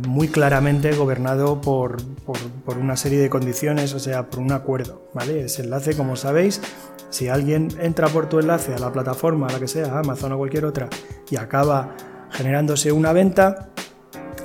[0.08, 1.97] muy claramente gobernado por,
[2.80, 5.45] una serie de condiciones, o sea, por un acuerdo, ¿vale?
[5.45, 6.62] Ese enlace, como sabéis,
[7.09, 10.37] si alguien entra por tu enlace a la plataforma, a la que sea, Amazon o
[10.37, 10.89] cualquier otra,
[11.29, 11.95] y acaba
[12.31, 13.69] generándose una venta,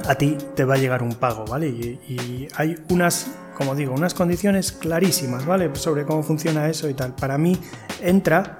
[0.06, 1.68] a ti te va a llegar un pago, ¿vale?
[1.68, 5.74] Y, y, hay unas, como digo, unas condiciones clarísimas, ¿vale?
[5.74, 7.14] Sobre cómo funciona eso y tal.
[7.14, 7.58] Para mí
[8.02, 8.58] entra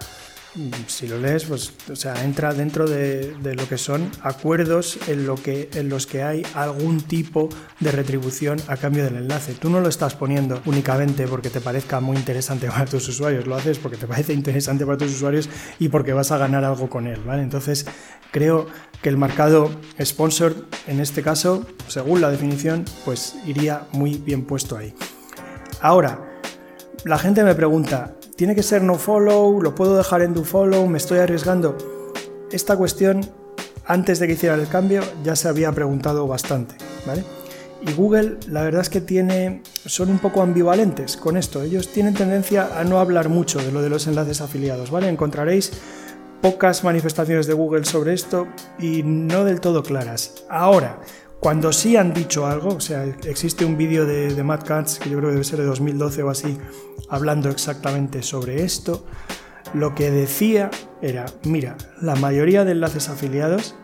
[0.86, 5.34] si lo lees, pues, o sea, entra dentro de, lo que son acuerdos en, lo
[5.34, 7.48] que, en los que hay algún tipo
[7.80, 9.54] de retribución a cambio del enlace.
[9.54, 13.56] Tú no lo estás poniendo únicamente porque te parezca muy interesante para tus usuarios, lo
[13.56, 17.06] haces porque te parece interesante para tus usuarios y porque vas a ganar algo con
[17.06, 17.42] él, ¿vale?
[17.42, 17.86] Entonces,
[18.30, 18.66] creo
[19.02, 20.54] que el marcado sponsor,
[20.86, 24.94] en este caso, según la definición, pues iría muy bien puesto ahí.
[25.80, 26.40] Ahora,
[27.04, 29.62] la gente me pregunta, ¿Tiene que ser no follow?
[29.62, 30.88] ¿Lo puedo dejar en do follow?
[30.88, 31.78] ¿Me estoy arriesgando?
[32.50, 33.20] Esta cuestión,
[33.86, 36.74] antes de que hiciera el cambio, ya se había preguntado bastante,
[37.06, 37.22] ¿vale?
[37.86, 41.62] Y Google, la verdad es que tiene, son un poco ambivalentes con esto.
[41.62, 45.08] Ellos tienen tendencia a no hablar mucho de lo de los enlaces afiliados, ¿vale?
[45.08, 45.70] Encontraréis
[46.40, 48.48] pocas manifestaciones de Google sobre esto
[48.80, 50.42] y no del todo claras.
[50.50, 50.98] Ahora,
[51.44, 55.10] cuando sí han dicho algo, o sea, existe un vídeo de, de Matt Katz, que
[55.10, 56.56] yo creo que debe ser de 2012 o así,
[57.10, 59.04] hablando exactamente sobre esto,
[59.74, 60.70] lo que decía
[61.02, 63.74] era, mira, la mayoría de enlaces afiliados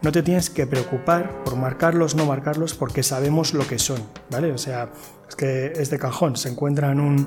[0.00, 4.00] no te tienes que preocupar por marcarlos, no marcarlos, porque sabemos lo que son,
[4.30, 4.52] ¿vale?
[4.52, 4.92] O sea,
[5.28, 7.26] es que es de cajón, se encuentra en un,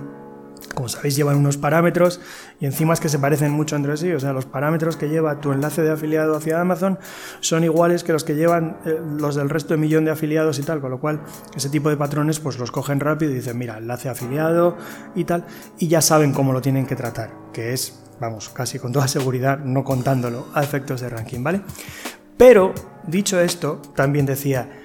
[0.73, 2.19] como sabéis, llevan unos parámetros
[2.59, 4.11] y encima es que se parecen mucho entre sí.
[4.11, 6.99] O sea, los parámetros que lleva tu enlace de afiliado hacia Amazon
[7.39, 10.63] son iguales que los que llevan eh, los del resto de millón de afiliados y
[10.63, 10.81] tal.
[10.81, 11.21] Con lo cual,
[11.55, 14.77] ese tipo de patrones pues los cogen rápido y dicen, mira, enlace afiliado
[15.15, 15.45] y tal.
[15.79, 19.59] Y ya saben cómo lo tienen que tratar, que es, vamos, casi con toda seguridad,
[19.59, 21.61] no contándolo a efectos de ranking, ¿vale?
[22.37, 22.73] Pero,
[23.05, 24.80] dicho esto, también decía,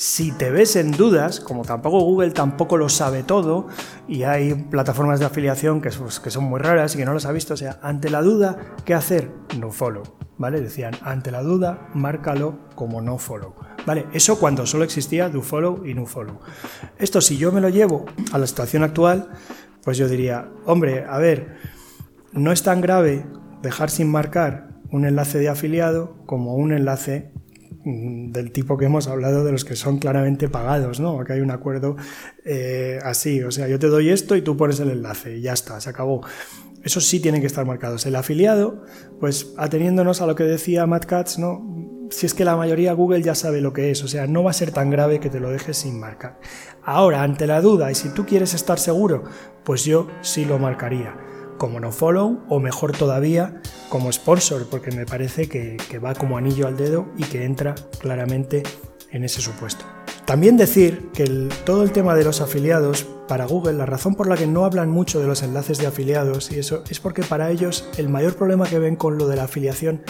[0.00, 3.68] si te ves en dudas, como tampoco Google tampoco lo sabe todo,
[4.08, 7.26] y hay plataformas de afiliación que, pues, que son muy raras y que no las
[7.26, 9.30] ha visto, o sea, ante la duda, ¿qué hacer?
[9.58, 10.04] No follow,
[10.38, 10.62] ¿vale?
[10.62, 13.54] Decían, ante la duda, márcalo como no follow.
[13.84, 14.06] ¿Vale?
[14.14, 16.40] Eso cuando solo existía do follow y no follow.
[16.96, 19.28] Esto si yo me lo llevo a la situación actual,
[19.84, 21.58] pues yo diría, hombre, a ver,
[22.32, 23.26] no es tan grave
[23.60, 27.34] dejar sin marcar un enlace de afiliado como un enlace
[27.84, 31.22] del tipo que hemos hablado de los que son claramente pagados, ¿no?
[31.24, 31.96] Que hay un acuerdo
[32.44, 35.54] eh, así, o sea, yo te doy esto y tú pones el enlace y ya
[35.54, 36.20] está, se acabó.
[36.82, 38.06] Esos sí tienen que estar marcados.
[38.06, 38.84] El afiliado,
[39.18, 42.08] pues ateniéndonos a lo que decía Matt Katz, ¿no?
[42.10, 44.50] Si es que la mayoría Google ya sabe lo que es, o sea, no va
[44.50, 46.40] a ser tan grave que te lo dejes sin marcar.
[46.82, 49.24] Ahora, ante la duda, y si tú quieres estar seguro,
[49.64, 51.29] pues yo sí lo marcaría
[51.60, 56.66] como no follow o mejor todavía como sponsor porque me parece que, va como anillo
[56.66, 58.62] al dedo y que entra claramente
[59.10, 59.84] en ese supuesto.
[60.24, 61.26] También decir que
[61.66, 64.88] todo el tema de los afiliados para Google, la razón por la que no hablan
[64.88, 68.66] mucho de los enlaces de afiliados y eso es porque para ellos el mayor problema
[68.66, 70.00] que ven con lo de la afiliación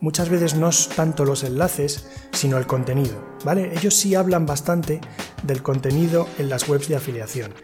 [0.00, 3.72] muchas veces no es tanto los enlaces, sino el contenido, ¿vale?
[3.74, 5.00] Ellos sí hablan bastante
[5.44, 7.54] del contenido en las webs de afiliación.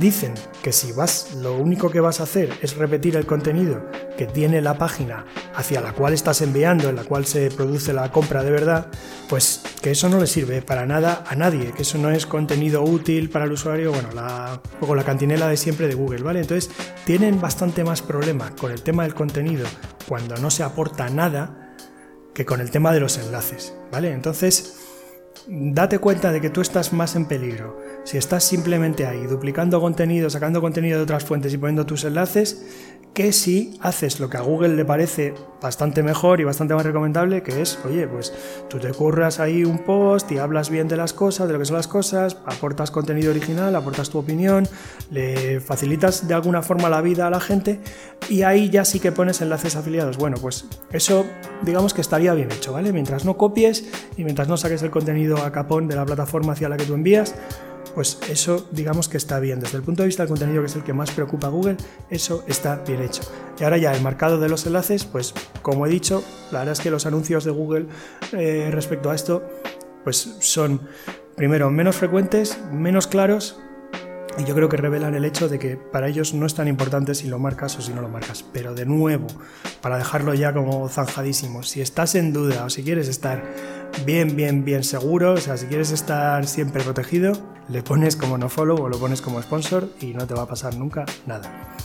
[0.00, 0.32] Dicen
[0.62, 3.84] que si vas, lo único que vas a hacer es repetir el contenido
[4.16, 8.10] que tiene la página hacia la cual estás enviando, en la cual se produce la
[8.10, 8.86] compra de verdad,
[9.28, 12.82] pues que eso no le sirve para nada a nadie, que eso no es contenido
[12.82, 16.40] útil para el usuario, bueno, la, la cantinela de siempre de Google, ¿vale?
[16.40, 16.70] Entonces
[17.04, 19.66] tienen bastante más problema con el tema del contenido
[20.08, 21.74] cuando no se aporta nada
[22.32, 24.12] que con el tema de los enlaces, ¿vale?
[24.12, 24.89] Entonces,
[25.46, 30.30] date cuenta de que tú estás más en peligro si estás simplemente ahí duplicando contenido,
[30.30, 32.64] sacando contenido de otras fuentes y poniendo tus enlaces,
[33.14, 37.42] que si haces lo que a Google le parece bastante mejor y bastante más recomendable,
[37.42, 38.32] que es, oye, pues
[38.68, 41.64] tú te curras ahí un post y hablas bien de las cosas, de lo que
[41.64, 44.66] son las cosas, aportas contenido original, aportas tu opinión,
[45.10, 47.80] le facilitas de alguna forma la vida a la gente
[48.28, 50.16] y ahí ya sí que pones enlaces afiliados.
[50.16, 51.26] Bueno, pues eso
[51.62, 52.92] digamos que estaría bien hecho, ¿vale?
[52.92, 53.84] Mientras no copies
[54.16, 56.94] y mientras no saques el contenido a capón de la plataforma hacia la que tú
[56.94, 57.34] envías,
[57.94, 59.60] pues eso digamos que está bien.
[59.60, 61.76] Desde el punto de vista del contenido, que es el que más preocupa a Google,
[62.08, 63.22] eso está bien hecho.
[63.58, 66.80] Y ahora ya el marcado de los enlaces, pues como he dicho, la verdad es
[66.80, 67.86] que los anuncios de Google
[68.32, 69.42] eh, respecto a esto,
[70.04, 70.80] pues son
[71.36, 73.58] primero menos frecuentes, menos claros
[74.38, 77.14] y yo creo que revelan el hecho de que para ellos no es tan importante
[77.14, 78.44] si lo marcas o si no lo marcas.
[78.52, 79.26] Pero de nuevo,
[79.80, 83.42] para dejarlo ya como zanjadísimo, si estás en duda o si quieres estar
[84.06, 87.32] bien, bien, bien seguro, o sea, si quieres estar siempre protegido,
[87.68, 90.46] le pones como no follow o lo pones como sponsor y no te va a
[90.46, 91.76] pasar nunca nada.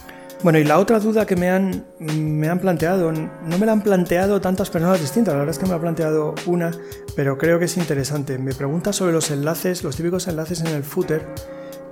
[0.43, 3.81] Bueno, y la otra duda que me han, me han planteado, no me la han
[3.81, 6.71] planteado tantas personas distintas, la verdad es que me ha planteado una,
[7.15, 8.37] pero creo que es interesante.
[8.37, 11.25] Me pregunta sobre los enlaces, los típicos enlaces en el footer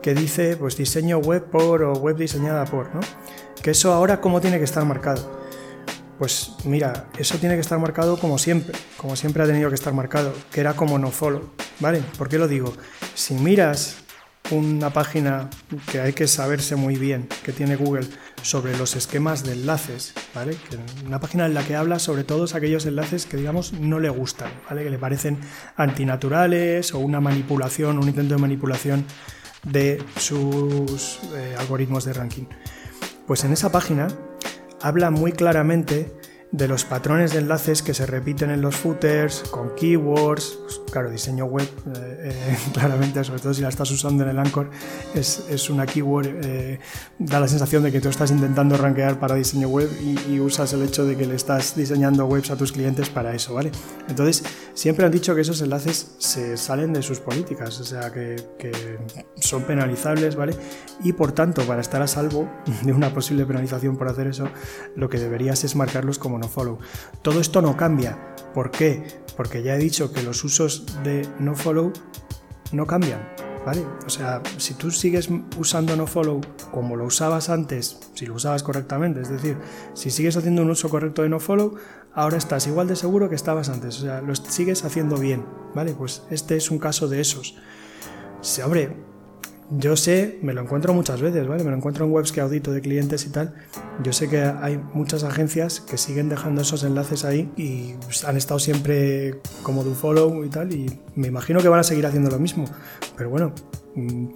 [0.03, 2.99] que dice pues diseño web por o web diseñada por, ¿no?
[3.63, 5.41] Que eso ahora cómo tiene que estar marcado.
[6.19, 9.93] Pues mira, eso tiene que estar marcado como siempre, como siempre ha tenido que estar
[9.93, 12.03] marcado, que era como no follow, ¿vale?
[12.17, 12.71] ¿Por qué lo digo?
[13.15, 14.03] Si miras
[14.51, 15.49] una página
[15.89, 18.05] que hay que saberse muy bien que tiene Google
[18.41, 20.57] sobre los esquemas de enlaces, ¿vale?
[21.05, 24.51] una página en la que habla sobre todos aquellos enlaces que digamos no le gustan,
[24.69, 24.83] ¿vale?
[24.83, 25.39] Que le parecen
[25.77, 29.05] antinaturales o una manipulación, un intento de manipulación
[29.63, 32.45] de sus eh, algoritmos de ranking.
[33.27, 34.07] Pues en esa página
[34.81, 36.13] habla muy claramente
[36.53, 41.09] de los patrones de enlaces que se repiten en los footers, con keywords, pues, claro,
[41.09, 44.69] diseño web, eh, eh, claramente, sobre todo si la estás usando en el Anchor,
[45.15, 46.79] es, es una keyword, eh,
[47.17, 50.83] da la sensación de que tú estás intentando rankear para diseño web y, usas el
[50.83, 53.71] hecho de que le estás diseñando webs a tus clientes para eso, ¿vale?
[54.09, 58.35] Entonces, siempre han dicho que esos enlaces se salen de sus políticas, o sea, que,
[58.59, 58.71] que
[59.35, 60.53] son penalizables, ¿vale?
[61.03, 62.47] Y por tanto, para estar a salvo
[62.83, 64.49] de una posible penalización por hacer eso,
[64.95, 66.79] lo que deberías es marcarlos como nofollow.
[67.21, 68.35] Todo esto no cambia.
[68.53, 69.21] ¿Por qué?
[69.35, 71.91] Porque ya he dicho que los usos de nofollow
[72.71, 73.27] no cambian.
[73.65, 73.85] ¿Vale?
[74.05, 79.21] O sea, si tú sigues usando nofollow como lo usabas antes, si lo usabas correctamente,
[79.21, 79.57] es decir,
[79.93, 81.75] si sigues haciendo un uso correcto de nofollow,
[82.13, 85.93] ahora estás igual de seguro que estabas antes, o sea, lo sigues haciendo bien, ¿vale?
[85.93, 87.55] Pues este es un caso de esos.
[88.41, 88.97] Si, hombre,
[89.77, 91.63] yo sé, me lo encuentro muchas veces, ¿vale?
[91.63, 93.53] Me lo encuentro en webs que audito de clientes y tal.
[94.03, 98.59] Yo sé que hay muchas agencias que siguen dejando esos enlaces ahí y han estado
[98.59, 102.39] siempre como do follow y tal, y me imagino que van a seguir haciendo lo
[102.39, 102.65] mismo.
[103.17, 103.53] Pero bueno,
[103.95, 104.27] mm,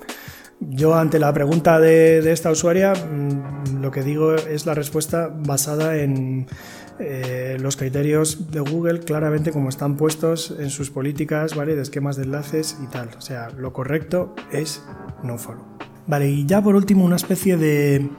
[0.60, 5.97] yo ante la pregunta de, esta usuaria, mm, lo que digo es la respuesta basada
[5.97, 6.47] en
[6.99, 11.75] eh, los criterios de Google claramente como están puestos en sus políticas, ¿vale?
[11.75, 13.10] De esquemas de enlaces y tal.
[13.17, 14.83] O sea, lo correcto es
[15.23, 15.65] no follow.
[16.07, 18.10] Vale, y ya por último una especie de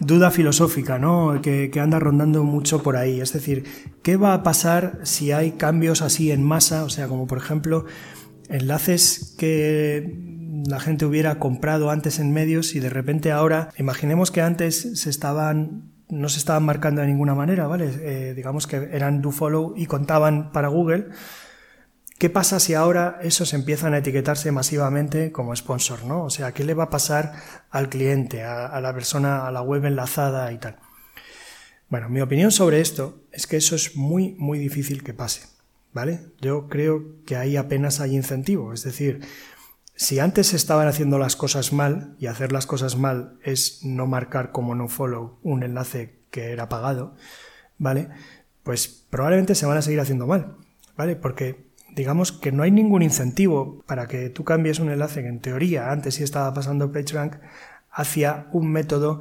[0.00, 1.40] duda filosófica, ¿no?
[1.42, 3.20] Que, que, anda rondando mucho por ahí.
[3.20, 3.64] Es decir,
[4.02, 6.84] ¿qué va a pasar si hay cambios así en masa?
[6.84, 7.86] O sea, como por ejemplo,
[8.48, 10.32] enlaces que
[10.66, 15.10] la gente hubiera comprado antes en medios y de repente ahora, imaginemos que antes se
[15.10, 17.90] estaban no se estaban marcando de ninguna manera, ¿vale?
[18.00, 21.08] Eh, digamos que eran do follow y contaban para Google.
[22.18, 26.24] ¿Qué pasa si ahora esos empiezan a etiquetarse masivamente como sponsor, ¿no?
[26.24, 27.32] O sea, ¿qué le va a pasar
[27.70, 30.76] al cliente, a, la persona, a la web enlazada y tal?
[31.88, 35.48] Bueno, mi opinión sobre esto es que eso es muy, muy difícil que pase,
[35.92, 36.20] ¿vale?
[36.40, 39.20] Yo creo que ahí apenas hay incentivo, es decir,
[39.96, 44.50] si antes estaban haciendo las cosas mal, y hacer las cosas mal es no marcar
[44.50, 47.14] como no follow un enlace que era pagado,
[47.78, 48.08] ¿vale?
[48.62, 50.56] Pues probablemente se van a seguir haciendo mal,
[50.96, 51.14] ¿vale?
[51.16, 55.40] Porque digamos que no hay ningún incentivo para que tú cambies un enlace que en
[55.40, 57.36] teoría antes sí estaba pasando PageRank
[57.90, 59.20] hacia un método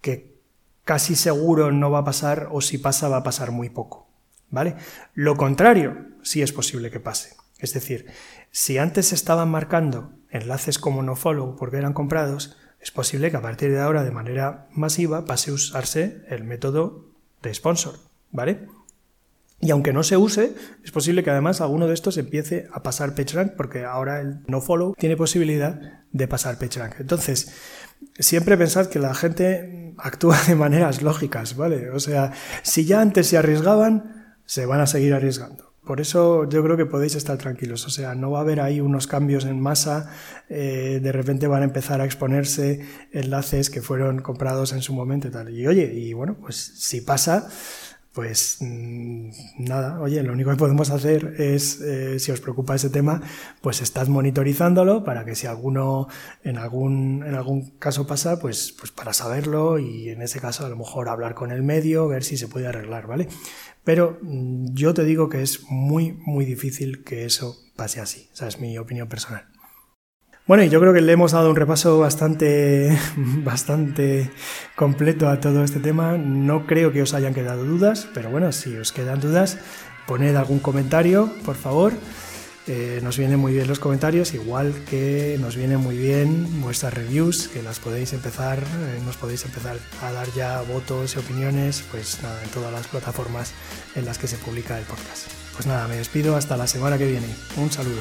[0.00, 0.36] que
[0.84, 4.08] casi seguro no va a pasar o si pasa va a pasar muy poco,
[4.50, 4.74] ¿vale?
[5.14, 7.36] Lo contrario sí es posible que pase.
[7.58, 8.06] Es decir,
[8.50, 13.42] si antes se estaban marcando enlaces como nofollow porque eran comprados, es posible que a
[13.42, 17.10] partir de ahora de manera masiva pase a usarse el método
[17.42, 17.98] de sponsor,
[18.30, 18.66] ¿vale?
[19.60, 23.16] Y aunque no se use, es posible que además alguno de estos empiece a pasar
[23.16, 27.00] PageRank porque ahora el nofollow tiene posibilidad de pasar PageRank.
[27.00, 27.52] Entonces,
[28.20, 31.90] siempre pensad que la gente actúa de maneras lógicas, ¿vale?
[31.90, 35.67] O sea, si ya antes se arriesgaban, se van a seguir arriesgando.
[35.88, 37.86] Por eso yo creo que podéis estar tranquilos.
[37.86, 40.10] O sea, no va a haber ahí unos cambios en masa.
[40.50, 45.28] Eh, de repente van a empezar a exponerse enlaces que fueron comprados en su momento
[45.28, 45.48] y tal.
[45.48, 47.48] Y oye, y bueno, pues si pasa,
[48.18, 52.90] pues mm, nada, oye, lo único que podemos hacer es, eh, si os preocupa ese
[52.90, 53.22] tema,
[53.60, 56.08] pues estad monitorizándolo para que si alguno
[56.42, 60.68] en algún, en algún caso pasa, pues, pues para saberlo y en ese caso a
[60.68, 63.28] lo mejor hablar con el medio, ver si se puede arreglar, ¿vale?
[63.84, 68.28] Pero mm, yo te digo que es muy, muy difícil que eso pase así.
[68.32, 69.44] Esa es mi opinión personal.
[70.48, 74.30] Bueno, y yo creo que le hemos dado un repaso bastante, bastante
[74.74, 76.16] completo a todo este tema.
[76.16, 79.58] No creo que os hayan quedado dudas, pero bueno, si os quedan dudas,
[80.06, 81.92] poned algún comentario, por favor.
[82.66, 87.48] Eh, nos vienen muy bien los comentarios, igual que nos vienen muy bien vuestras reviews,
[87.48, 92.22] que las podéis empezar, eh, nos podéis empezar a dar ya votos y opiniones, pues
[92.22, 93.52] nada, en todas las plataformas
[93.94, 95.30] en las que se publica el podcast.
[95.52, 97.28] Pues nada, me despido hasta la semana que viene.
[97.58, 98.00] Un saludo.